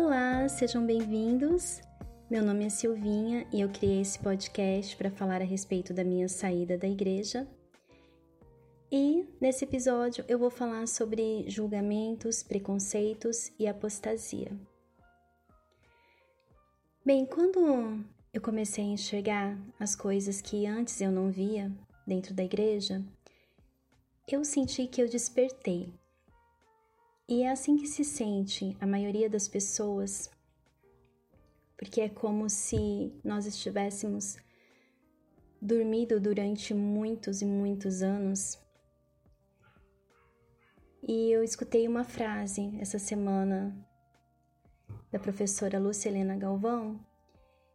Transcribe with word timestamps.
Olá, 0.00 0.48
sejam 0.48 0.86
bem-vindos. 0.86 1.82
Meu 2.30 2.40
nome 2.44 2.64
é 2.64 2.68
Silvinha 2.68 3.44
e 3.52 3.60
eu 3.60 3.68
criei 3.68 4.00
esse 4.00 4.16
podcast 4.16 4.96
para 4.96 5.10
falar 5.10 5.42
a 5.42 5.44
respeito 5.44 5.92
da 5.92 6.04
minha 6.04 6.28
saída 6.28 6.78
da 6.78 6.86
igreja. 6.86 7.48
E 8.92 9.26
nesse 9.40 9.64
episódio 9.64 10.24
eu 10.28 10.38
vou 10.38 10.50
falar 10.50 10.86
sobre 10.86 11.50
julgamentos, 11.50 12.44
preconceitos 12.44 13.50
e 13.58 13.66
apostasia. 13.66 14.52
Bem, 17.04 17.26
quando 17.26 18.00
eu 18.32 18.40
comecei 18.40 18.84
a 18.84 18.92
enxergar 18.94 19.58
as 19.80 19.96
coisas 19.96 20.40
que 20.40 20.64
antes 20.64 21.00
eu 21.00 21.10
não 21.10 21.28
via 21.28 21.72
dentro 22.06 22.32
da 22.32 22.44
igreja, 22.44 23.02
eu 24.28 24.44
senti 24.44 24.86
que 24.86 25.02
eu 25.02 25.08
despertei. 25.08 25.92
E 27.30 27.42
é 27.42 27.50
assim 27.50 27.76
que 27.76 27.86
se 27.86 28.04
sente 28.04 28.74
a 28.80 28.86
maioria 28.86 29.28
das 29.28 29.46
pessoas, 29.46 30.30
porque 31.76 32.00
é 32.00 32.08
como 32.08 32.48
se 32.48 33.12
nós 33.22 33.44
estivéssemos 33.44 34.38
dormido 35.60 36.18
durante 36.18 36.72
muitos 36.72 37.42
e 37.42 37.44
muitos 37.44 38.02
anos. 38.02 38.58
E 41.06 41.30
eu 41.30 41.44
escutei 41.44 41.86
uma 41.86 42.02
frase 42.02 42.74
essa 42.80 42.98
semana 42.98 43.76
da 45.12 45.18
professora 45.18 45.78
Lúcia 45.78 46.08
Helena 46.08 46.34
Galvão, 46.34 46.98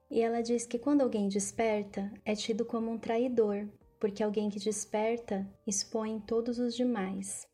e 0.09 0.19
ela 0.19 0.41
diz 0.41 0.65
que 0.65 0.79
quando 0.79 1.01
alguém 1.01 1.29
desperta, 1.29 2.11
é 2.25 2.33
tido 2.33 2.65
como 2.65 2.89
um 2.89 2.97
traidor, 2.97 3.69
porque 3.99 4.23
alguém 4.23 4.49
que 4.49 4.57
desperta 4.57 5.47
expõe 5.67 6.19
todos 6.19 6.57
os 6.57 6.75
demais. 6.75 7.52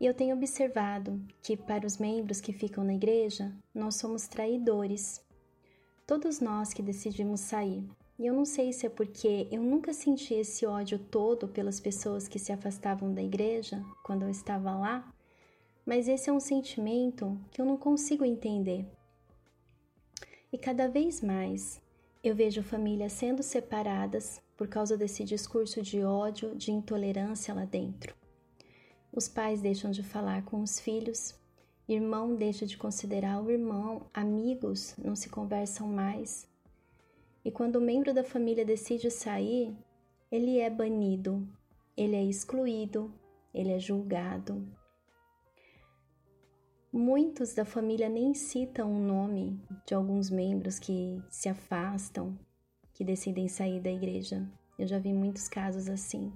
E 0.00 0.06
eu 0.06 0.14
tenho 0.14 0.36
observado 0.36 1.20
que, 1.42 1.56
para 1.56 1.86
os 1.86 1.98
membros 1.98 2.40
que 2.40 2.52
ficam 2.52 2.82
na 2.82 2.94
igreja, 2.94 3.54
nós 3.74 3.96
somos 3.96 4.26
traidores. 4.26 5.24
Todos 6.06 6.40
nós 6.40 6.72
que 6.72 6.82
decidimos 6.82 7.40
sair. 7.40 7.88
E 8.18 8.26
eu 8.26 8.34
não 8.34 8.44
sei 8.44 8.72
se 8.72 8.86
é 8.86 8.88
porque 8.88 9.48
eu 9.50 9.62
nunca 9.62 9.92
senti 9.92 10.34
esse 10.34 10.64
ódio 10.66 10.98
todo 10.98 11.48
pelas 11.48 11.80
pessoas 11.80 12.28
que 12.28 12.38
se 12.38 12.52
afastavam 12.52 13.12
da 13.12 13.22
igreja 13.22 13.84
quando 14.04 14.22
eu 14.22 14.30
estava 14.30 14.74
lá, 14.76 15.12
mas 15.84 16.06
esse 16.06 16.30
é 16.30 16.32
um 16.32 16.40
sentimento 16.40 17.38
que 17.50 17.60
eu 17.60 17.66
não 17.66 17.76
consigo 17.76 18.24
entender. 18.24 18.86
E 20.52 20.58
cada 20.58 20.88
vez 20.88 21.20
mais 21.20 21.82
eu 22.22 22.34
vejo 22.34 22.62
famílias 22.62 23.12
sendo 23.12 23.42
separadas 23.42 24.40
por 24.56 24.68
causa 24.68 24.96
desse 24.96 25.24
discurso 25.24 25.82
de 25.82 26.02
ódio, 26.04 26.54
de 26.54 26.70
intolerância 26.70 27.52
lá 27.52 27.64
dentro. 27.64 28.14
Os 29.14 29.28
pais 29.28 29.60
deixam 29.60 29.90
de 29.90 30.02
falar 30.02 30.44
com 30.44 30.60
os 30.60 30.80
filhos, 30.80 31.34
irmão 31.88 32.34
deixa 32.34 32.66
de 32.66 32.76
considerar 32.76 33.42
o 33.42 33.50
irmão, 33.50 34.06
amigos 34.12 34.94
não 34.98 35.14
se 35.14 35.28
conversam 35.28 35.86
mais. 35.86 36.48
E 37.44 37.50
quando 37.50 37.76
o 37.76 37.80
membro 37.80 38.12
da 38.12 38.24
família 38.24 38.64
decide 38.64 39.10
sair, 39.10 39.76
ele 40.32 40.58
é 40.58 40.68
banido, 40.68 41.46
ele 41.96 42.16
é 42.16 42.24
excluído, 42.24 43.12
ele 43.52 43.70
é 43.70 43.78
julgado, 43.78 44.66
Muitos 46.96 47.52
da 47.52 47.64
família 47.64 48.08
nem 48.08 48.32
citam 48.34 48.94
o 48.94 49.00
nome 49.00 49.60
de 49.84 49.94
alguns 49.94 50.30
membros 50.30 50.78
que 50.78 51.20
se 51.28 51.48
afastam, 51.48 52.38
que 52.92 53.02
decidem 53.02 53.48
sair 53.48 53.80
da 53.80 53.90
igreja. 53.90 54.48
Eu 54.78 54.86
já 54.86 54.96
vi 55.00 55.12
muitos 55.12 55.48
casos 55.48 55.88
assim. 55.88 56.32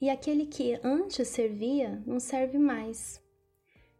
E 0.00 0.10
aquele 0.10 0.46
que 0.46 0.78
antes 0.82 1.28
servia 1.28 2.02
não 2.06 2.20
serve 2.20 2.58
mais. 2.58 3.22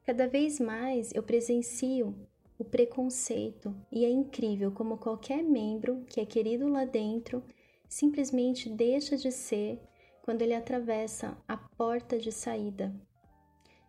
Cada 0.05 0.27
vez 0.29 0.61
mais 0.61 1.13
eu 1.15 1.23
presencio 1.23 2.15
o 2.59 2.65
preconceito 2.65 3.75
e 3.91 4.05
é 4.05 4.11
incrível 4.11 4.71
como 4.73 4.99
qualquer 4.99 5.43
membro 5.43 6.05
que 6.09 6.21
é 6.21 6.27
querido 6.27 6.69
lá 6.69 6.85
dentro 6.85 7.43
simplesmente 7.89 8.69
deixa 8.69 9.17
de 9.17 9.31
ser 9.31 9.81
quando 10.23 10.43
ele 10.43 10.55
atravessa 10.55 11.37
a 11.47 11.57
porta 11.57 12.19
de 12.19 12.33
saída 12.33 12.95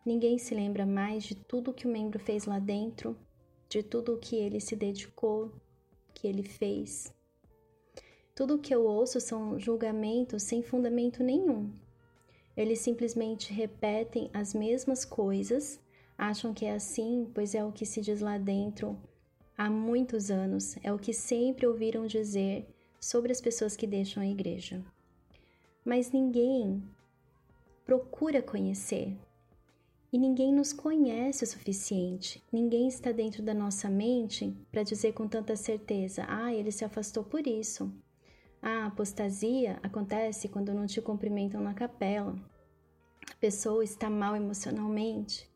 Ninguém 0.07 0.38
se 0.38 0.56
lembra 0.56 0.85
mais 0.85 1.25
de 1.25 1.35
tudo 1.35 1.73
que 1.73 1.85
o 1.85 1.91
membro 1.91 2.17
fez 2.17 2.46
lá 2.46 2.59
dentro, 2.59 3.17
de 3.67 3.84
tudo 3.84 4.13
o 4.13 4.17
que 4.17 4.38
ele 4.38 4.62
se 4.62 4.73
dedicou, 4.73 5.51
que 6.13 6.25
ele 6.25 6.44
fez. 6.44 7.13
Tudo 8.34 8.56
o 8.56 8.57
que 8.57 8.73
eu 8.73 8.85
ouço 8.85 9.19
são 9.19 9.59
julgamentos 9.59 10.44
sem 10.44 10.63
fundamento 10.63 11.22
nenhum. 11.22 11.73
Eles 12.57 12.79
simplesmente 12.79 13.53
repetem 13.53 14.31
as 14.34 14.56
mesmas 14.56 15.06
coisas, 15.06 15.79
acham 16.18 16.56
que 16.56 16.66
é 16.66 16.73
assim, 16.73 17.29
pois 17.34 17.53
é 17.53 17.63
o 17.63 17.72
que 17.72 17.85
se 17.85 18.01
diz 18.01 18.19
lá 18.19 18.40
dentro 18.40 18.97
há 19.56 19.69
muitos 19.69 20.31
anos, 20.31 20.75
é 20.84 20.91
o 20.91 20.97
que 20.97 21.13
sempre 21.13 21.67
ouviram 21.67 22.07
dizer 22.07 22.67
sobre 23.00 23.31
as 23.31 23.40
pessoas 23.40 23.75
que 23.75 23.85
deixam 23.85 24.23
a 24.23 24.28
igreja. 24.28 24.84
Mas 25.85 26.12
ninguém 26.12 26.84
procura 27.85 28.41
conhecer, 28.41 29.16
e 30.12 30.17
ninguém 30.17 30.53
nos 30.53 30.73
conhece 30.73 31.44
o 31.44 31.47
suficiente, 31.47 32.44
ninguém 32.51 32.88
está 32.88 33.12
dentro 33.12 33.44
da 33.44 33.53
nossa 33.53 33.90
mente 33.90 34.56
para 34.72 34.81
dizer 34.81 35.13
com 35.13 35.28
tanta 35.28 35.56
certeza: 35.56 36.25
ah, 36.28 36.53
ele 36.53 36.72
se 36.72 36.85
afastou 36.85 37.23
por 37.23 37.46
isso. 37.46 37.91
A 38.62 38.85
apostasia 38.88 39.79
acontece 39.84 40.47
quando 40.47 40.73
não 40.73 40.85
te 40.85 41.01
cumprimentam 41.01 41.62
na 41.62 41.73
capela. 41.73 42.35
A 43.31 43.35
pessoa 43.35 43.84
está 43.84 44.09
mal 44.09 44.35
emocionalmente. 44.35 45.50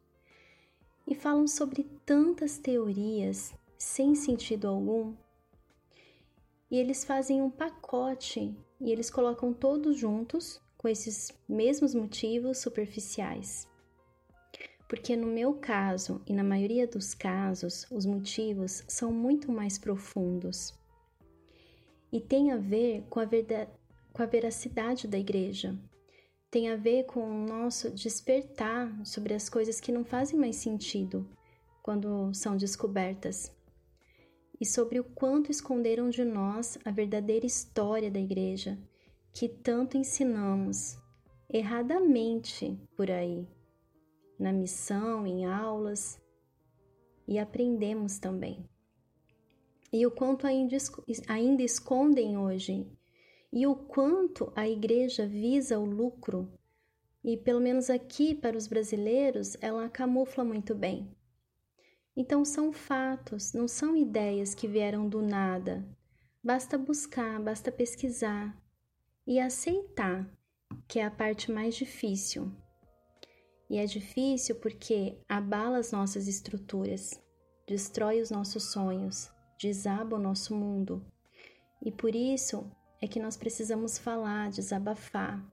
E 1.08 1.16
falam 1.16 1.48
sobre 1.48 1.84
tantas 2.06 2.58
teorias 2.58 3.54
sem 3.78 4.16
sentido 4.16 4.68
algum. 4.68 5.16
E 6.70 6.78
eles 6.78 7.04
fazem 7.04 7.42
um 7.42 7.50
pacote 7.50 8.56
e 8.80 8.92
eles 8.92 9.10
colocam 9.10 9.54
todos 9.54 9.98
juntos 9.98 10.62
com 10.78 10.88
esses 10.88 11.32
mesmos 11.48 11.94
motivos 11.94 12.60
superficiais 12.60 13.70
porque 14.92 15.16
no 15.16 15.26
meu 15.26 15.54
caso 15.54 16.22
e 16.28 16.34
na 16.34 16.44
maioria 16.44 16.86
dos 16.86 17.14
casos, 17.14 17.88
os 17.90 18.06
motivos 18.06 18.84
são 18.90 19.10
muito 19.10 19.50
mais 19.50 19.78
profundos 19.78 20.74
e 22.12 22.20
tem 22.20 22.52
a 22.52 22.58
ver 22.58 23.06
com 23.10 23.20
a, 23.20 23.26
verdade, 23.26 23.72
com 24.12 24.22
a 24.22 24.26
veracidade 24.26 25.08
da 25.08 25.18
igreja, 25.18 25.78
tem 26.50 26.70
a 26.70 26.76
ver 26.76 27.06
com 27.06 27.22
o 27.22 27.46
nosso 27.46 27.90
despertar 27.92 29.06
sobre 29.06 29.34
as 29.34 29.48
coisas 29.48 29.80
que 29.80 29.92
não 29.92 30.04
fazem 30.04 30.38
mais 30.38 30.58
sentido 30.58 31.28
quando 31.82 32.34
são 32.34 32.58
descobertas 32.58 33.56
e 34.60 34.66
sobre 34.66 35.00
o 35.00 35.04
quanto 35.04 35.50
esconderam 35.50 36.10
de 36.10 36.24
nós 36.24 36.78
a 36.84 36.92
verdadeira 36.92 37.46
história 37.46 38.12
da 38.12 38.20
igreja 38.20 38.78
que 39.34 39.48
tanto 39.48 39.98
ensinamos 39.98 40.98
erradamente 41.50 42.78
por 42.96 43.10
aí 43.10 43.48
na 44.38 44.52
missão, 44.52 45.26
em 45.26 45.46
aulas 45.46 46.20
e 47.28 47.40
aprendemos 47.40 48.20
também. 48.20 48.71
E 49.94 50.06
o 50.06 50.12
quanto 50.12 50.48
ainda, 50.48 50.78
ainda 51.28 51.64
escondem 51.64 52.38
hoje, 52.38 52.90
e 53.52 53.68
o 53.68 53.76
quanto 53.76 54.52
a 54.56 54.68
igreja 54.68 55.28
visa 55.28 55.78
o 55.78 55.86
lucro, 55.86 56.50
e 57.24 57.36
pelo 57.36 57.60
menos 57.60 57.90
aqui 57.90 58.34
para 58.34 58.58
os 58.58 58.68
brasileiros 58.68 59.58
ela 59.60 59.90
camufla 59.90 60.44
muito 60.44 60.74
bem. 60.74 61.14
Então 62.16 62.44
são 62.46 62.72
fatos, 62.72 63.54
não 63.54 63.68
são 63.68 63.96
ideias 63.96 64.56
que 64.56 64.68
vieram 64.68 65.08
do 65.08 65.22
nada. 65.22 65.86
Basta 66.44 66.78
buscar, 66.78 67.40
basta 67.42 67.72
pesquisar 67.72 68.58
e 69.28 69.40
aceitar, 69.40 70.30
que 70.88 71.00
é 71.00 71.06
a 71.06 71.12
parte 71.12 71.52
mais 71.52 71.76
difícil. 71.76 72.52
E 73.70 73.78
é 73.78 73.86
difícil 73.86 74.56
porque 74.56 75.18
abala 75.30 75.78
as 75.78 75.92
nossas 75.92 76.28
estruturas, 76.28 77.22
destrói 77.68 78.20
os 78.22 78.30
nossos 78.30 78.72
sonhos, 78.72 79.32
desaba 79.62 80.16
o 80.16 80.20
nosso 80.20 80.56
mundo. 80.56 81.06
E 81.82 81.92
por 81.92 82.16
isso 82.16 82.70
é 83.02 83.08
que 83.08 83.20
nós 83.20 83.38
precisamos 83.38 83.98
falar, 83.98 84.50
desabafar. 84.50 85.44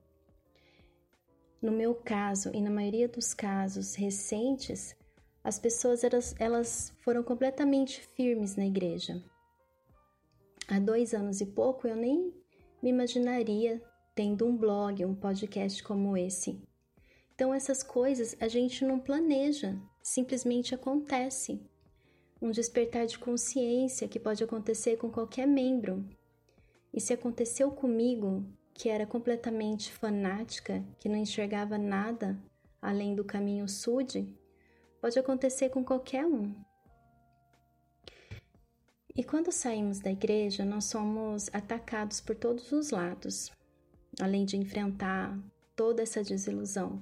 No 1.61 1.71
meu 1.71 1.93
caso 1.93 2.51
e 2.53 2.61
na 2.61 2.69
maioria 2.69 3.07
dos 3.07 3.33
casos 3.33 3.95
recentes, 3.95 4.95
as 5.43 5.59
pessoas 5.59 6.03
elas, 6.03 6.35
elas 6.39 6.93
foram 7.03 7.23
completamente 7.23 8.01
firmes 8.15 8.55
na 8.55 8.65
igreja. 8.65 9.23
Há 10.67 10.79
dois 10.79 11.13
anos 11.13 11.41
e 11.41 11.45
pouco 11.45 11.87
eu 11.87 11.95
nem 11.95 12.33
me 12.81 12.89
imaginaria 12.89 13.81
tendo 14.15 14.45
um 14.45 14.55
blog, 14.55 15.03
um 15.03 15.15
podcast 15.15 15.83
como 15.83 16.15
esse. 16.15 16.61
Então, 17.33 17.53
essas 17.53 17.81
coisas 17.81 18.35
a 18.39 18.47
gente 18.47 18.83
não 18.83 18.99
planeja, 18.99 19.79
simplesmente 20.03 20.75
acontece. 20.75 21.59
Um 22.41 22.51
despertar 22.51 23.05
de 23.05 23.19
consciência 23.19 24.07
que 24.07 24.19
pode 24.19 24.43
acontecer 24.43 24.97
com 24.97 25.09
qualquer 25.09 25.47
membro. 25.47 26.05
E 26.93 27.01
se 27.01 27.13
aconteceu 27.13 27.71
comigo, 27.71 28.45
que 28.73 28.89
era 28.89 29.05
completamente 29.05 29.91
fanática, 29.91 30.83
que 30.99 31.09
não 31.09 31.17
enxergava 31.17 31.77
nada 31.77 32.37
além 32.81 33.13
do 33.13 33.23
caminho 33.23 33.67
sude, 33.67 34.33
Pode 35.01 35.17
acontecer 35.17 35.69
com 35.69 35.83
qualquer 35.83 36.25
um. 36.25 36.53
E 39.15 39.23
quando 39.23 39.51
saímos 39.51 39.99
da 39.99 40.11
igreja, 40.11 40.65
nós 40.65 40.85
somos 40.85 41.49
atacados 41.53 42.19
por 42.19 42.35
todos 42.35 42.71
os 42.73 42.89
lados, 42.89 43.49
além 44.19 44.43
de 44.45 44.57
enfrentar 44.57 45.37
toda 45.73 46.01
essa 46.03 46.21
desilusão. 46.21 47.01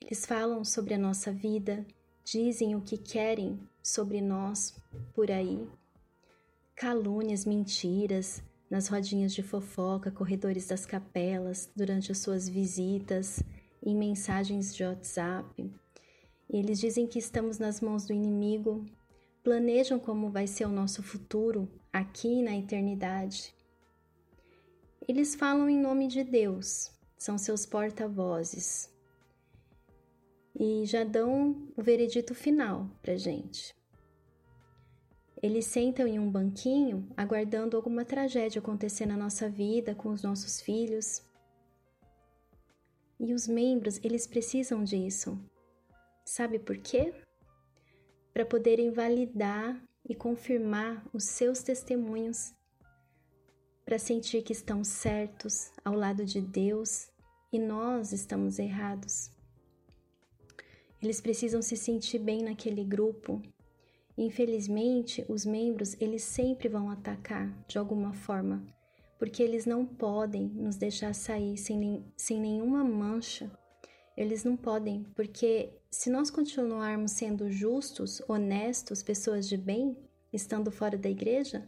Eles 0.00 0.24
falam 0.24 0.64
sobre 0.64 0.94
a 0.94 0.98
nossa 0.98 1.32
vida, 1.32 1.84
dizem 2.24 2.74
o 2.76 2.80
que 2.80 2.96
querem 2.96 3.58
sobre 3.82 4.20
nós 4.20 4.76
por 5.14 5.30
aí. 5.30 5.68
Calúnias, 6.74 7.44
mentiras, 7.44 8.42
nas 8.70 8.88
rodinhas 8.88 9.34
de 9.34 9.42
fofoca, 9.42 10.10
corredores 10.10 10.66
das 10.66 10.86
capelas, 10.86 11.70
durante 11.74 12.12
as 12.12 12.18
suas 12.18 12.48
visitas, 12.48 13.42
em 13.82 13.94
mensagens 13.94 14.74
de 14.74 14.84
WhatsApp. 14.84 15.70
Eles 16.48 16.78
dizem 16.78 17.06
que 17.06 17.18
estamos 17.18 17.58
nas 17.58 17.80
mãos 17.80 18.06
do 18.06 18.12
inimigo, 18.12 18.84
planejam 19.42 19.98
como 19.98 20.30
vai 20.30 20.46
ser 20.46 20.66
o 20.66 20.72
nosso 20.72 21.02
futuro 21.02 21.68
aqui 21.92 22.42
na 22.42 22.56
eternidade. 22.56 23.54
Eles 25.06 25.34
falam 25.34 25.68
em 25.68 25.78
nome 25.78 26.06
de 26.06 26.22
Deus, 26.22 26.90
são 27.18 27.36
seus 27.36 27.66
porta-vozes 27.66 28.91
e 30.58 30.84
já 30.84 31.04
dão 31.04 31.68
o 31.76 31.82
veredito 31.82 32.34
final 32.34 32.90
para 33.02 33.16
gente. 33.16 33.74
Eles 35.42 35.66
sentam 35.66 36.06
em 36.06 36.18
um 36.18 36.30
banquinho 36.30 37.08
aguardando 37.16 37.76
alguma 37.76 38.04
tragédia 38.04 38.60
acontecer 38.60 39.06
na 39.06 39.16
nossa 39.16 39.48
vida 39.48 39.94
com 39.94 40.10
os 40.10 40.22
nossos 40.22 40.60
filhos. 40.60 41.22
E 43.18 43.34
os 43.34 43.48
membros, 43.48 43.98
eles 44.04 44.26
precisam 44.26 44.84
disso. 44.84 45.38
Sabe 46.24 46.58
por 46.58 46.78
quê? 46.78 47.12
para 48.32 48.46
poderem 48.46 48.90
validar 48.90 49.80
e 50.08 50.14
confirmar 50.14 51.04
os 51.12 51.24
seus 51.24 51.62
testemunhos, 51.62 52.54
para 53.84 53.98
sentir 53.98 54.42
que 54.42 54.52
estão 54.52 54.82
certos 54.82 55.70
ao 55.84 55.94
lado 55.94 56.24
de 56.24 56.40
Deus 56.40 57.10
e 57.52 57.58
nós 57.58 58.12
estamos 58.12 58.58
errados. 58.58 59.30
Eles 61.02 61.20
precisam 61.20 61.60
se 61.60 61.76
sentir 61.76 62.18
bem 62.20 62.42
naquele 62.42 62.84
grupo. 62.84 63.42
Infelizmente, 64.16 65.24
os 65.28 65.44
membros 65.44 65.96
eles 66.00 66.22
sempre 66.22 66.68
vão 66.68 66.88
atacar 66.90 67.52
de 67.66 67.76
alguma 67.76 68.12
forma, 68.12 68.64
porque 69.18 69.42
eles 69.42 69.66
não 69.66 69.84
podem 69.84 70.44
nos 70.46 70.76
deixar 70.76 71.12
sair 71.14 71.56
sem, 71.56 71.78
nem, 71.78 72.04
sem 72.16 72.40
nenhuma 72.40 72.84
mancha. 72.84 73.50
Eles 74.16 74.44
não 74.44 74.56
podem, 74.56 75.04
porque 75.14 75.70
se 75.90 76.08
nós 76.08 76.30
continuarmos 76.30 77.12
sendo 77.12 77.50
justos, 77.50 78.22
honestos, 78.28 79.02
pessoas 79.02 79.48
de 79.48 79.56
bem, 79.56 79.96
estando 80.32 80.70
fora 80.70 80.96
da 80.96 81.08
igreja, 81.08 81.66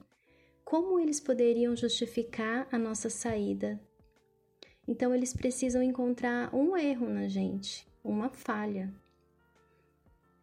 como 0.64 1.00
eles 1.00 1.18
poderiam 1.18 1.74
justificar 1.74 2.68
a 2.70 2.78
nossa 2.78 3.10
saída? 3.10 3.80
Então, 4.86 5.14
eles 5.14 5.32
precisam 5.32 5.82
encontrar 5.82 6.54
um 6.54 6.76
erro 6.76 7.08
na 7.08 7.26
gente, 7.26 7.86
uma 8.02 8.28
falha. 8.28 8.92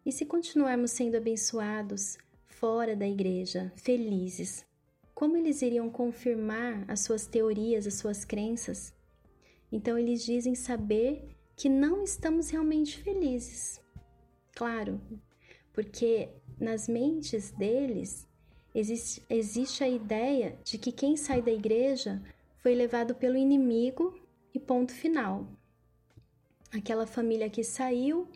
E 0.04 0.10
se 0.10 0.26
continuarmos 0.26 0.90
sendo 0.90 1.16
abençoados 1.16 2.18
fora 2.48 2.96
da 2.96 3.06
igreja, 3.06 3.72
felizes, 3.76 4.66
como 5.14 5.36
eles 5.36 5.62
iriam 5.62 5.88
confirmar 5.88 6.84
as 6.88 7.00
suas 7.00 7.26
teorias, 7.26 7.86
as 7.86 7.94
suas 7.94 8.24
crenças? 8.24 8.92
Então, 9.70 9.96
eles 9.96 10.24
dizem 10.24 10.56
saber 10.56 11.24
que 11.54 11.68
não 11.68 12.02
estamos 12.02 12.50
realmente 12.50 12.98
felizes. 12.98 13.80
Claro, 14.54 15.00
porque 15.72 16.28
nas 16.58 16.88
mentes 16.88 17.52
deles 17.52 18.28
existe, 18.74 19.22
existe 19.30 19.84
a 19.84 19.88
ideia 19.88 20.58
de 20.64 20.78
que 20.78 20.90
quem 20.90 21.16
sai 21.16 21.40
da 21.40 21.52
igreja 21.52 22.20
foi 22.56 22.74
levado 22.74 23.14
pelo 23.14 23.36
inimigo 23.36 24.20
e 24.52 24.58
ponto 24.58 24.92
final. 24.92 25.46
Aquela 26.72 27.06
família 27.06 27.48
que 27.48 27.62
saiu 27.62 28.28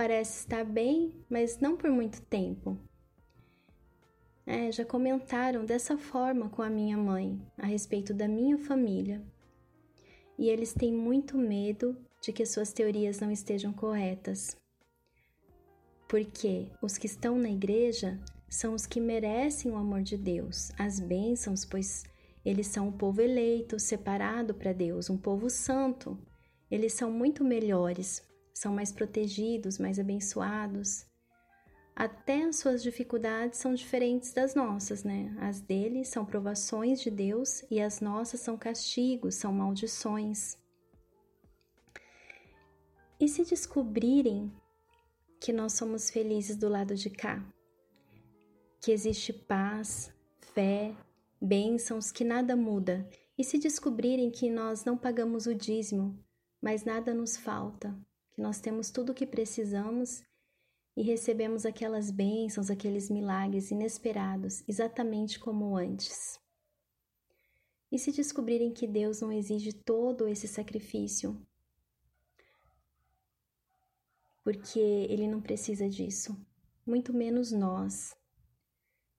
parece 0.00 0.38
estar 0.38 0.64
bem, 0.64 1.12
mas 1.28 1.58
não 1.58 1.76
por 1.76 1.90
muito 1.90 2.22
tempo. 2.22 2.78
É, 4.46 4.72
já 4.72 4.82
comentaram 4.82 5.62
dessa 5.66 5.98
forma 5.98 6.48
com 6.48 6.62
a 6.62 6.70
minha 6.70 6.96
mãe 6.96 7.38
a 7.58 7.66
respeito 7.66 8.14
da 8.14 8.26
minha 8.26 8.56
família. 8.56 9.22
E 10.38 10.48
eles 10.48 10.72
têm 10.72 10.90
muito 10.90 11.36
medo 11.36 11.94
de 12.18 12.32
que 12.32 12.46
suas 12.46 12.72
teorias 12.72 13.20
não 13.20 13.30
estejam 13.30 13.74
corretas. 13.74 14.56
Porque 16.08 16.72
os 16.80 16.96
que 16.96 17.04
estão 17.04 17.36
na 17.36 17.50
igreja 17.50 18.18
são 18.48 18.72
os 18.72 18.86
que 18.86 19.02
merecem 19.02 19.70
o 19.70 19.76
amor 19.76 20.00
de 20.00 20.16
Deus, 20.16 20.72
as 20.78 20.98
bênçãos, 20.98 21.66
pois 21.66 22.04
eles 22.42 22.68
são 22.68 22.88
o 22.88 22.92
povo 22.92 23.20
eleito, 23.20 23.78
separado 23.78 24.54
para 24.54 24.72
Deus, 24.72 25.10
um 25.10 25.18
povo 25.18 25.50
santo. 25.50 26.18
Eles 26.70 26.94
são 26.94 27.12
muito 27.12 27.44
melhores, 27.44 28.29
são 28.60 28.74
mais 28.74 28.92
protegidos, 28.92 29.78
mais 29.78 29.98
abençoados. 29.98 31.06
Até 31.96 32.44
as 32.44 32.56
suas 32.56 32.82
dificuldades 32.82 33.58
são 33.58 33.72
diferentes 33.72 34.34
das 34.34 34.54
nossas, 34.54 35.02
né? 35.02 35.34
As 35.40 35.62
deles 35.62 36.08
são 36.08 36.26
provações 36.26 37.00
de 37.00 37.10
Deus 37.10 37.64
e 37.70 37.80
as 37.80 38.02
nossas 38.02 38.40
são 38.40 38.58
castigos, 38.58 39.36
são 39.36 39.50
maldições. 39.50 40.58
E 43.18 43.26
se 43.26 43.46
descobrirem 43.46 44.52
que 45.40 45.54
nós 45.54 45.72
somos 45.72 46.10
felizes 46.10 46.54
do 46.54 46.68
lado 46.68 46.94
de 46.94 47.08
cá? 47.08 47.42
Que 48.82 48.92
existe 48.92 49.32
paz, 49.32 50.12
fé, 50.52 50.94
bênçãos, 51.40 52.12
que 52.12 52.24
nada 52.24 52.54
muda? 52.54 53.08
E 53.38 53.42
se 53.42 53.56
descobrirem 53.56 54.30
que 54.30 54.50
nós 54.50 54.84
não 54.84 54.98
pagamos 54.98 55.46
o 55.46 55.54
dízimo, 55.54 56.22
mas 56.60 56.84
nada 56.84 57.14
nos 57.14 57.38
falta, 57.38 57.98
que 58.32 58.40
nós 58.40 58.60
temos 58.60 58.90
tudo 58.90 59.12
o 59.12 59.14
que 59.14 59.26
precisamos 59.26 60.22
e 60.96 61.02
recebemos 61.02 61.64
aquelas 61.64 62.10
bênçãos, 62.10 62.70
aqueles 62.70 63.10
milagres 63.10 63.70
inesperados, 63.70 64.62
exatamente 64.68 65.38
como 65.38 65.76
antes? 65.76 66.38
E 67.90 67.98
se 67.98 68.12
descobrirem 68.12 68.72
que 68.72 68.86
Deus 68.86 69.20
não 69.20 69.32
exige 69.32 69.72
todo 69.72 70.28
esse 70.28 70.46
sacrifício, 70.46 71.40
porque 74.44 74.80
ele 74.80 75.26
não 75.26 75.40
precisa 75.40 75.88
disso, 75.88 76.36
muito 76.86 77.12
menos 77.12 77.52
nós. 77.52 78.16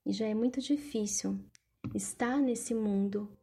E 0.05 0.11
já 0.11 0.27
é 0.27 0.33
muito 0.33 0.59
difícil 0.59 1.39
estar 1.93 2.37
nesse 2.37 2.73
mundo 2.73 3.37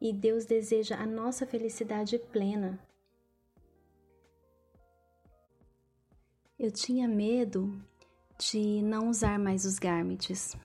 e 0.00 0.12
Deus 0.12 0.44
deseja 0.44 0.96
a 0.96 1.06
nossa 1.06 1.46
felicidade 1.46 2.18
plena. 2.18 2.78
Eu 6.62 6.70
tinha 6.70 7.08
medo 7.08 7.76
de 8.38 8.80
não 8.82 9.10
usar 9.10 9.36
mais 9.36 9.64
os 9.64 9.80
garments, 9.80 10.56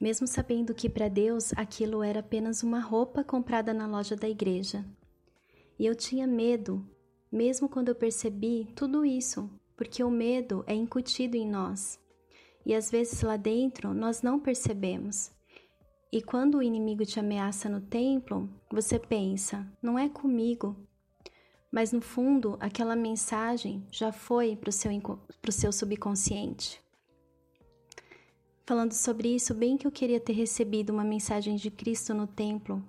mesmo 0.00 0.26
sabendo 0.26 0.74
que 0.74 0.90
para 0.90 1.06
Deus 1.06 1.52
aquilo 1.52 2.02
era 2.02 2.18
apenas 2.18 2.64
uma 2.64 2.80
roupa 2.80 3.22
comprada 3.22 3.72
na 3.72 3.86
loja 3.86 4.16
da 4.16 4.28
igreja. 4.28 4.84
E 5.78 5.86
eu 5.86 5.94
tinha 5.94 6.26
medo 6.26 6.84
mesmo 7.30 7.68
quando 7.68 7.90
eu 7.90 7.94
percebi 7.94 8.66
tudo 8.74 9.04
isso, 9.04 9.48
porque 9.76 10.02
o 10.02 10.10
medo 10.10 10.64
é 10.66 10.74
incutido 10.74 11.36
em 11.36 11.48
nós. 11.48 12.00
E 12.66 12.74
às 12.74 12.90
vezes 12.90 13.22
lá 13.22 13.36
dentro 13.36 13.94
nós 13.94 14.22
não 14.22 14.40
percebemos. 14.40 15.30
E 16.10 16.20
quando 16.20 16.58
o 16.58 16.62
inimigo 16.64 17.06
te 17.06 17.20
ameaça 17.20 17.68
no 17.68 17.80
templo, 17.80 18.50
você 18.68 18.98
pensa, 18.98 19.64
não 19.80 19.96
é 19.96 20.08
comigo. 20.08 20.76
Mas 21.74 21.90
no 21.90 22.00
fundo, 22.00 22.56
aquela 22.60 22.94
mensagem 22.94 23.84
já 23.90 24.12
foi 24.12 24.54
para 24.54 24.68
o 24.68 24.72
seu, 24.72 24.92
seu 25.50 25.72
subconsciente. 25.72 26.80
Falando 28.64 28.92
sobre 28.92 29.34
isso, 29.34 29.52
bem 29.52 29.76
que 29.76 29.84
eu 29.84 29.90
queria 29.90 30.20
ter 30.20 30.34
recebido 30.34 30.90
uma 30.90 31.02
mensagem 31.02 31.56
de 31.56 31.72
Cristo 31.72 32.14
no 32.14 32.28
templo, 32.28 32.80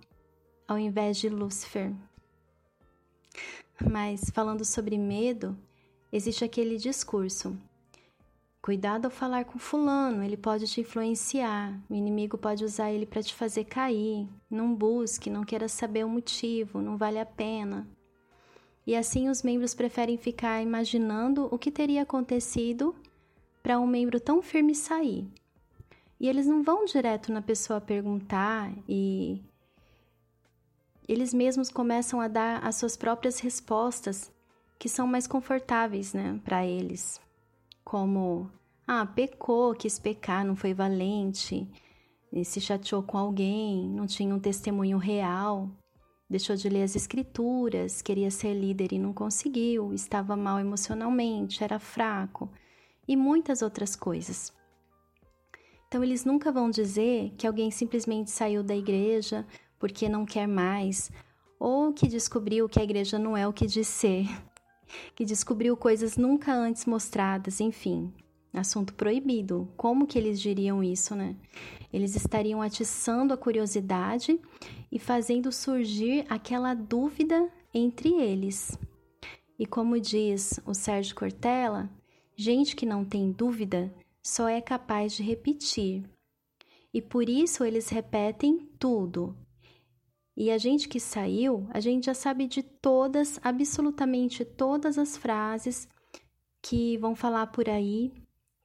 ao 0.67 0.77
invés 0.77 1.17
de 1.17 1.29
Lúcifer. 1.29 1.91
Mas 3.89 4.29
falando 4.29 4.63
sobre 4.63 4.99
medo, 4.99 5.57
existe 6.11 6.45
aquele 6.45 6.77
discurso. 6.77 7.57
Cuidado 8.61 9.05
ao 9.05 9.11
falar 9.11 9.45
com 9.45 9.57
fulano, 9.57 10.23
ele 10.23 10.37
pode 10.37 10.67
te 10.67 10.81
influenciar, 10.81 11.75
o 11.89 11.95
inimigo 11.95 12.37
pode 12.37 12.63
usar 12.63 12.91
ele 12.91 13.07
para 13.07 13.23
te 13.23 13.33
fazer 13.33 13.63
cair. 13.63 14.29
Não 14.47 14.75
busque, 14.75 15.27
não 15.27 15.43
queira 15.43 15.67
saber 15.67 16.05
o 16.05 16.09
motivo, 16.09 16.83
não 16.83 16.97
vale 16.97 17.17
a 17.17 17.25
pena. 17.25 17.87
E 18.85 18.95
assim 18.95 19.29
os 19.29 19.41
membros 19.41 19.73
preferem 19.73 20.17
ficar 20.17 20.61
imaginando 20.61 21.47
o 21.51 21.57
que 21.57 21.71
teria 21.71 22.03
acontecido 22.03 22.95
para 23.63 23.79
um 23.79 23.87
membro 23.87 24.19
tão 24.19 24.41
firme 24.41 24.75
sair. 24.75 25.27
E 26.19 26.29
eles 26.29 26.45
não 26.45 26.61
vão 26.61 26.85
direto 26.85 27.31
na 27.31 27.41
pessoa 27.41 27.81
perguntar 27.81 28.71
e 28.87 29.41
eles 31.07 31.33
mesmos 31.33 31.69
começam 31.69 32.21
a 32.21 32.27
dar 32.27 32.63
as 32.63 32.75
suas 32.75 32.95
próprias 32.95 33.39
respostas, 33.39 34.31
que 34.77 34.89
são 34.89 35.05
mais 35.07 35.27
confortáveis, 35.27 36.13
né, 36.13 36.39
para 36.43 36.65
eles, 36.65 37.19
como 37.83 38.49
ah, 38.87 39.05
pecou, 39.05 39.73
quis 39.73 39.99
pecar, 39.99 40.45
não 40.45 40.55
foi 40.55 40.73
valente, 40.73 41.67
se 42.43 42.59
chateou 42.59 43.01
com 43.01 43.17
alguém, 43.17 43.87
não 43.89 44.05
tinha 44.05 44.33
um 44.33 44.39
testemunho 44.39 44.97
real, 44.97 45.69
deixou 46.29 46.55
de 46.55 46.67
ler 46.69 46.83
as 46.83 46.95
escrituras, 46.95 48.01
queria 48.01 48.31
ser 48.31 48.53
líder 48.53 48.93
e 48.93 48.99
não 48.99 49.13
conseguiu, 49.13 49.93
estava 49.93 50.35
mal 50.35 50.59
emocionalmente, 50.59 51.63
era 51.63 51.79
fraco 51.79 52.49
e 53.07 53.15
muitas 53.15 53.61
outras 53.61 53.95
coisas. 53.95 54.53
Então, 55.87 56.03
eles 56.03 56.25
nunca 56.25 56.51
vão 56.51 56.69
dizer 56.69 57.33
que 57.37 57.47
alguém 57.47 57.69
simplesmente 57.71 58.31
saiu 58.31 58.63
da 58.63 58.75
igreja 58.75 59.45
porque 59.79 60.09
não 60.09 60.25
quer 60.25 60.47
mais, 60.47 61.11
ou 61.59 61.93
que 61.93 62.07
descobriu 62.07 62.67
que 62.67 62.79
a 62.79 62.83
igreja 62.83 63.19
não 63.19 63.37
é 63.37 63.47
o 63.47 63.53
que 63.53 63.67
diz 63.67 63.87
ser, 63.87 64.27
que 65.15 65.23
descobriu 65.23 65.77
coisas 65.77 66.17
nunca 66.17 66.53
antes 66.53 66.85
mostradas, 66.85 67.61
enfim, 67.61 68.11
assunto 68.57 68.93
proibido. 68.93 69.67
Como 69.77 70.07
que 70.07 70.17
eles 70.17 70.39
diriam 70.39 70.83
isso, 70.83 71.15
né? 71.15 71.35
Eles 71.91 72.15
estariam 72.15 72.61
atiçando 72.61 73.33
a 73.33 73.37
curiosidade 73.37 74.39
e 74.91 74.99
fazendo 74.99 75.51
surgir 75.51 76.25
aquela 76.29 76.73
dúvida 76.73 77.49
entre 77.73 78.13
eles. 78.13 78.77
E 79.57 79.65
como 79.65 79.99
diz 79.99 80.59
o 80.65 80.73
Sérgio 80.73 81.15
Cortella, 81.15 81.89
gente 82.35 82.75
que 82.75 82.85
não 82.85 83.05
tem 83.05 83.31
dúvida 83.31 83.93
só 84.21 84.49
é 84.49 84.59
capaz 84.59 85.13
de 85.13 85.23
repetir. 85.23 86.03
E 86.93 87.01
por 87.01 87.29
isso 87.29 87.63
eles 87.63 87.89
repetem 87.89 88.69
tudo. 88.79 89.35
E 90.35 90.51
a 90.51 90.57
gente 90.57 90.89
que 90.89 90.99
saiu, 90.99 91.65
a 91.69 91.79
gente 91.79 92.07
já 92.07 92.13
sabe 92.13 92.47
de 92.47 92.61
todas, 92.61 93.39
absolutamente 93.41 94.43
todas 94.43 94.97
as 94.97 95.15
frases 95.15 95.87
que 96.61 96.97
vão 96.97 97.15
falar 97.15 97.47
por 97.47 97.69
aí, 97.69 98.11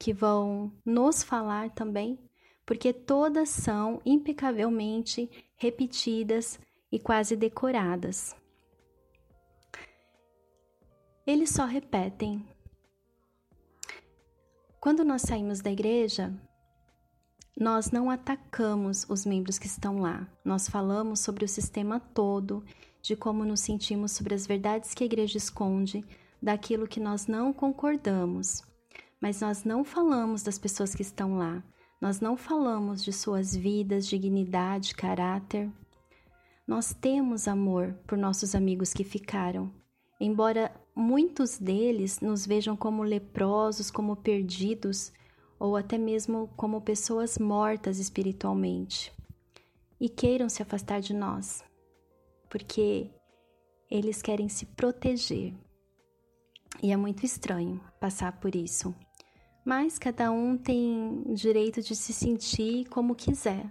que 0.01 0.15
vão 0.15 0.73
nos 0.83 1.23
falar 1.23 1.69
também, 1.71 2.19
porque 2.65 2.91
todas 2.91 3.51
são 3.51 4.01
impecavelmente 4.03 5.31
repetidas 5.57 6.59
e 6.91 6.99
quase 6.99 7.37
decoradas. 7.37 8.35
Eles 11.27 11.51
só 11.51 11.67
repetem, 11.67 12.49
quando 14.81 15.05
nós 15.05 15.21
saímos 15.21 15.61
da 15.61 15.71
igreja, 15.71 16.33
nós 17.55 17.91
não 17.91 18.11
atacamos 18.11 19.05
os 19.07 19.27
membros 19.27 19.59
que 19.59 19.67
estão 19.67 20.01
lá. 20.01 20.27
Nós 20.43 20.67
falamos 20.67 21.21
sobre 21.21 21.45
o 21.45 21.49
sistema 21.49 22.01
todo, 22.01 22.65
de 23.03 23.15
como 23.15 23.45
nos 23.45 23.61
sentimos 23.61 24.13
sobre 24.13 24.35
as 24.35 24.47
verdades 24.47 24.95
que 24.95 25.05
a 25.05 25.07
igreja 25.07 25.37
esconde, 25.37 26.03
daquilo 26.41 26.89
que 26.89 26.99
nós 26.99 27.27
não 27.27 27.53
concordamos. 27.53 28.70
Mas 29.21 29.41
nós 29.41 29.65
não 29.65 29.85
falamos 29.85 30.43
das 30.43 30.59
pessoas 30.59 30.95
que 30.95 31.03
estão 31.03 31.37
lá. 31.37 31.63
Nós 32.01 32.21
não 32.21 32.37
falamos 32.37 33.05
de 33.05 33.13
suas 33.13 33.55
vidas, 33.55 34.07
dignidade, 34.07 34.95
caráter. 34.95 35.71
Nós 36.67 36.95
temos 36.95 37.47
amor 37.47 37.95
por 38.07 38.17
nossos 38.17 38.55
amigos 38.55 38.95
que 38.95 39.05
ficaram, 39.05 39.71
embora 40.21 40.73
muitos 40.95 41.59
deles 41.59 42.21
nos 42.21 42.47
vejam 42.47 42.77
como 42.77 43.03
leprosos, 43.03 43.91
como 43.91 44.17
perdidos 44.17 45.13
ou 45.59 45.77
até 45.77 45.99
mesmo 45.99 46.49
como 46.57 46.81
pessoas 46.81 47.37
mortas 47.37 47.99
espiritualmente 47.99 49.13
e 50.01 50.09
queiram 50.09 50.49
se 50.49 50.63
afastar 50.63 51.01
de 51.01 51.13
nós, 51.13 51.63
porque 52.49 53.11
eles 53.91 54.23
querem 54.23 54.49
se 54.49 54.65
proteger. 54.65 55.53
E 56.83 56.91
é 56.91 56.97
muito 56.97 57.27
estranho 57.27 57.81
passar 58.01 58.41
por 58.41 58.55
isso. 58.55 58.95
Mas 59.65 59.99
cada 59.99 60.31
um 60.31 60.57
tem 60.57 61.23
direito 61.35 61.83
de 61.83 61.95
se 61.95 62.13
sentir 62.13 62.89
como 62.89 63.15
quiser. 63.15 63.71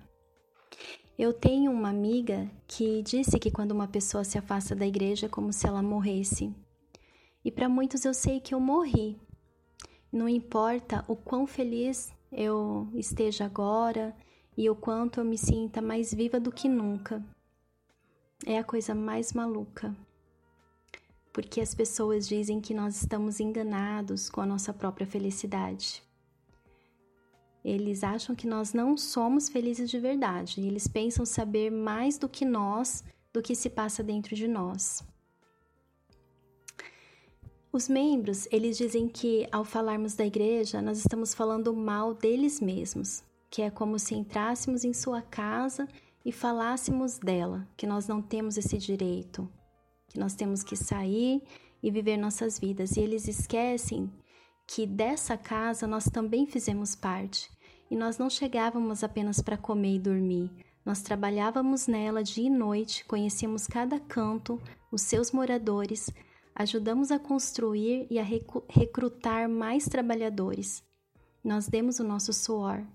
Eu 1.17 1.33
tenho 1.33 1.71
uma 1.71 1.89
amiga 1.89 2.49
que 2.67 3.01
disse 3.01 3.37
que 3.39 3.51
quando 3.51 3.71
uma 3.71 3.87
pessoa 3.87 4.23
se 4.23 4.37
afasta 4.37 4.75
da 4.75 4.87
igreja 4.87 5.25
é 5.25 5.29
como 5.29 5.51
se 5.51 5.67
ela 5.67 5.81
morresse. 5.81 6.55
E 7.43 7.51
para 7.51 7.67
muitos 7.67 8.05
eu 8.05 8.13
sei 8.13 8.39
que 8.39 8.53
eu 8.53 8.59
morri. 8.59 9.19
Não 10.11 10.29
importa 10.29 11.03
o 11.07 11.15
quão 11.15 11.45
feliz 11.45 12.13
eu 12.31 12.87
esteja 12.93 13.45
agora 13.45 14.15
e 14.57 14.69
o 14.69 14.75
quanto 14.75 15.19
eu 15.19 15.25
me 15.25 15.37
sinta 15.37 15.81
mais 15.81 16.13
viva 16.13 16.39
do 16.39 16.51
que 16.51 16.69
nunca. 16.69 17.23
É 18.45 18.57
a 18.57 18.63
coisa 18.63 18.95
mais 18.95 19.33
maluca. 19.33 19.95
Porque 21.39 21.61
as 21.61 21.73
pessoas 21.73 22.27
dizem 22.27 22.59
que 22.59 22.73
nós 22.73 22.99
estamos 23.01 23.39
enganados 23.39 24.29
com 24.29 24.41
a 24.41 24.45
nossa 24.45 24.73
própria 24.73 25.07
felicidade. 25.07 26.03
Eles 27.63 28.03
acham 28.03 28.35
que 28.35 28.45
nós 28.45 28.73
não 28.73 28.97
somos 28.97 29.47
felizes 29.47 29.89
de 29.89 29.97
verdade. 30.01 30.59
Eles 30.59 30.85
pensam 30.85 31.25
saber 31.25 31.71
mais 31.71 32.17
do 32.17 32.27
que 32.27 32.43
nós 32.43 33.05
do 33.31 33.41
que 33.41 33.55
se 33.55 33.69
passa 33.69 34.03
dentro 34.03 34.35
de 34.35 34.49
nós. 34.49 35.01
Os 37.71 37.87
membros, 37.87 38.45
eles 38.51 38.77
dizem 38.77 39.07
que 39.07 39.47
ao 39.49 39.63
falarmos 39.63 40.15
da 40.15 40.25
igreja, 40.25 40.81
nós 40.81 40.97
estamos 40.97 41.33
falando 41.33 41.73
mal 41.73 42.13
deles 42.13 42.59
mesmos, 42.59 43.23
que 43.49 43.61
é 43.61 43.69
como 43.69 43.97
se 43.97 44.13
entrássemos 44.13 44.83
em 44.83 44.91
sua 44.91 45.21
casa 45.21 45.87
e 46.25 46.33
falássemos 46.33 47.17
dela, 47.17 47.65
que 47.77 47.87
nós 47.87 48.09
não 48.09 48.21
temos 48.21 48.57
esse 48.57 48.77
direito, 48.77 49.49
que 50.09 50.19
nós 50.19 50.35
temos 50.35 50.63
que 50.63 50.75
sair 50.75 51.41
e 51.81 51.89
viver 51.89 52.17
nossas 52.17 52.59
vidas. 52.59 52.97
E 52.97 53.01
eles 53.01 53.27
esquecem 53.27 54.11
que 54.67 54.85
dessa 54.85 55.37
casa 55.37 55.87
nós 55.87 56.05
também 56.05 56.45
fizemos 56.45 56.95
parte. 56.95 57.49
E 57.89 57.95
nós 57.95 58.17
não 58.17 58.29
chegávamos 58.29 59.03
apenas 59.03 59.41
para 59.41 59.57
comer 59.57 59.95
e 59.95 59.99
dormir. 59.99 60.51
Nós 60.85 61.01
trabalhávamos 61.01 61.87
nela 61.87 62.23
dia 62.23 62.47
e 62.47 62.49
noite, 62.49 63.05
conhecíamos 63.05 63.67
cada 63.67 63.99
canto, 63.99 64.61
os 64.91 65.01
seus 65.01 65.31
moradores, 65.31 66.09
ajudamos 66.55 67.11
a 67.11 67.19
construir 67.19 68.07
e 68.09 68.19
a 68.19 68.23
recrutar 68.23 69.49
mais 69.49 69.85
trabalhadores. 69.85 70.83
Nós 71.43 71.67
demos 71.67 71.99
o 71.99 72.03
nosso 72.03 72.33
suor. 72.33 72.85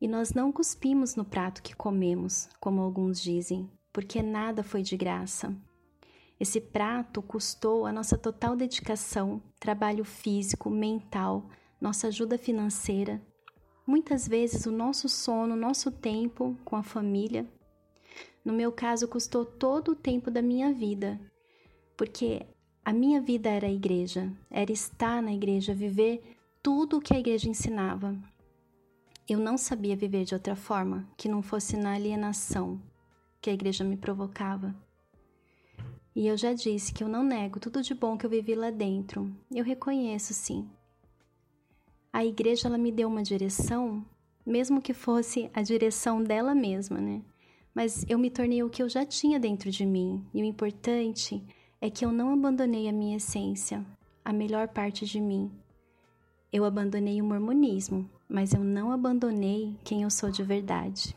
E 0.00 0.08
nós 0.08 0.32
não 0.32 0.50
cuspimos 0.50 1.14
no 1.14 1.24
prato 1.24 1.62
que 1.62 1.76
comemos, 1.76 2.48
como 2.58 2.82
alguns 2.82 3.20
dizem, 3.20 3.70
porque 3.92 4.20
nada 4.20 4.64
foi 4.64 4.82
de 4.82 4.96
graça. 4.96 5.54
Esse 6.42 6.60
prato 6.60 7.22
custou 7.22 7.86
a 7.86 7.92
nossa 7.92 8.18
total 8.18 8.56
dedicação, 8.56 9.40
trabalho 9.60 10.04
físico, 10.04 10.68
mental, 10.68 11.48
nossa 11.80 12.08
ajuda 12.08 12.36
financeira, 12.36 13.22
muitas 13.86 14.26
vezes 14.26 14.66
o 14.66 14.72
nosso 14.72 15.08
sono, 15.08 15.54
nosso 15.54 15.92
tempo 15.92 16.58
com 16.64 16.74
a 16.74 16.82
família. 16.82 17.46
No 18.44 18.52
meu 18.52 18.72
caso, 18.72 19.06
custou 19.06 19.44
todo 19.44 19.92
o 19.92 19.94
tempo 19.94 20.32
da 20.32 20.42
minha 20.42 20.72
vida, 20.72 21.16
porque 21.96 22.44
a 22.84 22.92
minha 22.92 23.20
vida 23.20 23.48
era 23.48 23.68
a 23.68 23.72
igreja, 23.72 24.28
era 24.50 24.72
estar 24.72 25.22
na 25.22 25.32
igreja, 25.32 25.72
viver 25.72 26.36
tudo 26.60 26.96
o 26.96 27.00
que 27.00 27.14
a 27.14 27.20
igreja 27.20 27.48
ensinava. 27.48 28.16
Eu 29.28 29.38
não 29.38 29.56
sabia 29.56 29.94
viver 29.94 30.24
de 30.24 30.34
outra 30.34 30.56
forma 30.56 31.08
que 31.16 31.28
não 31.28 31.40
fosse 31.40 31.76
na 31.76 31.94
alienação 31.94 32.82
que 33.40 33.48
a 33.48 33.54
igreja 33.54 33.84
me 33.84 33.96
provocava. 33.96 34.74
E 36.14 36.26
eu 36.26 36.36
já 36.36 36.52
disse 36.52 36.92
que 36.92 37.02
eu 37.02 37.08
não 37.08 37.22
nego 37.22 37.58
tudo 37.58 37.82
de 37.82 37.94
bom 37.94 38.16
que 38.16 38.26
eu 38.26 38.30
vivi 38.30 38.54
lá 38.54 38.70
dentro. 38.70 39.34
Eu 39.50 39.64
reconheço, 39.64 40.34
sim. 40.34 40.68
A 42.12 42.24
igreja 42.24 42.68
ela 42.68 42.76
me 42.76 42.92
deu 42.92 43.08
uma 43.08 43.22
direção, 43.22 44.04
mesmo 44.44 44.82
que 44.82 44.92
fosse 44.92 45.50
a 45.54 45.62
direção 45.62 46.22
dela 46.22 46.54
mesma, 46.54 47.00
né? 47.00 47.22
Mas 47.74 48.04
eu 48.08 48.18
me 48.18 48.30
tornei 48.30 48.62
o 48.62 48.68
que 48.68 48.82
eu 48.82 48.88
já 48.88 49.06
tinha 49.06 49.40
dentro 49.40 49.70
de 49.70 49.86
mim. 49.86 50.22
E 50.34 50.42
o 50.42 50.44
importante 50.44 51.42
é 51.80 51.88
que 51.88 52.04
eu 52.04 52.12
não 52.12 52.32
abandonei 52.34 52.86
a 52.88 52.92
minha 52.92 53.16
essência, 53.16 53.84
a 54.22 54.32
melhor 54.32 54.68
parte 54.68 55.06
de 55.06 55.18
mim. 55.18 55.50
Eu 56.52 56.66
abandonei 56.66 57.22
o 57.22 57.24
mormonismo, 57.24 58.08
mas 58.28 58.52
eu 58.52 58.62
não 58.62 58.92
abandonei 58.92 59.74
quem 59.82 60.02
eu 60.02 60.10
sou 60.10 60.30
de 60.30 60.42
verdade. 60.42 61.16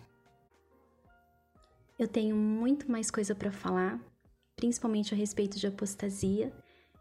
Eu 1.99 2.07
tenho 2.07 2.35
muito 2.37 2.89
mais 2.89 3.11
coisa 3.11 3.35
para 3.35 3.51
falar, 3.51 3.99
principalmente 4.55 5.13
a 5.13 5.17
respeito 5.17 5.57
de 5.59 5.67
apostasia. 5.67 6.51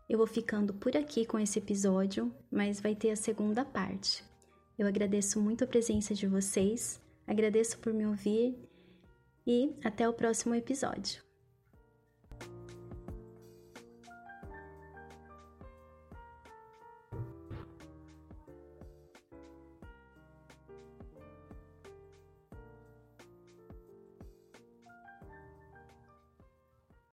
Eu 0.09 0.19
vou 0.19 0.27
ficando 0.27 0.75
por 0.75 0.97
aqui 0.97 1.25
com 1.25 1.39
esse 1.39 1.59
episódio, 1.59 2.35
mas 2.51 2.81
vai 2.81 2.95
ter 2.95 3.11
a 3.11 3.17
segunda 3.17 3.65
parte. 3.65 4.25
Eu 4.79 4.87
agradeço 4.87 5.41
muito 5.41 5.65
a 5.65 5.67
presença 5.67 6.15
de 6.15 6.27
vocês, 6.27 7.01
agradeço 7.27 7.79
por 7.79 7.93
me 7.93 8.07
ouvir 8.07 8.59
e 9.47 9.75
até 9.85 10.09
o 10.09 10.13
próximo 10.13 10.55
episódio. 10.55 11.23